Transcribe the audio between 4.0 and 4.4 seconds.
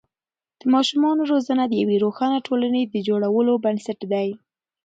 دی.